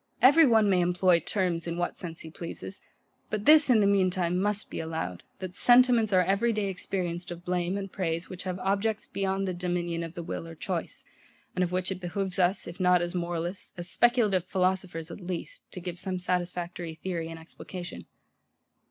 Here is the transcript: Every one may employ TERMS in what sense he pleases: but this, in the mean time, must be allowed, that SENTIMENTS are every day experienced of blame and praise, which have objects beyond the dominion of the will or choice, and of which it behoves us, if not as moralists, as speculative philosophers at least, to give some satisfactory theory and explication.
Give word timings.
Every 0.19 0.47
one 0.47 0.67
may 0.67 0.81
employ 0.81 1.19
TERMS 1.19 1.67
in 1.67 1.77
what 1.77 1.95
sense 1.95 2.21
he 2.21 2.31
pleases: 2.31 2.81
but 3.29 3.45
this, 3.45 3.69
in 3.69 3.81
the 3.81 3.85
mean 3.85 4.09
time, 4.09 4.41
must 4.41 4.71
be 4.71 4.79
allowed, 4.79 5.21
that 5.37 5.53
SENTIMENTS 5.53 6.11
are 6.11 6.23
every 6.23 6.51
day 6.51 6.69
experienced 6.69 7.29
of 7.29 7.45
blame 7.45 7.77
and 7.77 7.91
praise, 7.91 8.27
which 8.27 8.41
have 8.41 8.57
objects 8.61 9.07
beyond 9.07 9.47
the 9.47 9.53
dominion 9.53 10.01
of 10.03 10.15
the 10.15 10.23
will 10.23 10.47
or 10.47 10.55
choice, 10.55 11.05
and 11.53 11.63
of 11.63 11.71
which 11.71 11.91
it 11.91 12.01
behoves 12.01 12.39
us, 12.39 12.65
if 12.65 12.79
not 12.79 12.99
as 13.03 13.13
moralists, 13.13 13.73
as 13.77 13.87
speculative 13.91 14.45
philosophers 14.45 15.11
at 15.11 15.21
least, 15.21 15.71
to 15.71 15.79
give 15.79 15.99
some 15.99 16.17
satisfactory 16.17 16.95
theory 16.95 17.27
and 17.29 17.37
explication. 17.39 18.07